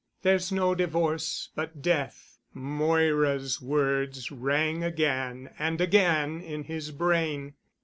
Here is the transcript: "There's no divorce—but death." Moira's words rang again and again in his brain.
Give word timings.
"There's 0.23 0.51
no 0.51 0.73
divorce—but 0.73 1.83
death." 1.83 2.39
Moira's 2.55 3.61
words 3.61 4.31
rang 4.31 4.83
again 4.83 5.51
and 5.59 5.79
again 5.79 6.41
in 6.41 6.63
his 6.63 6.89
brain. 6.89 7.53